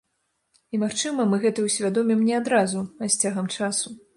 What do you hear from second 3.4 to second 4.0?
часу.